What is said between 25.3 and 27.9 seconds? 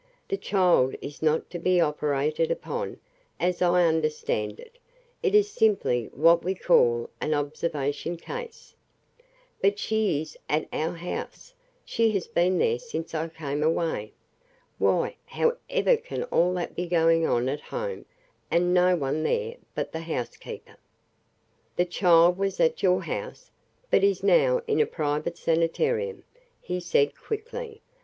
sanitarium," he said quickly.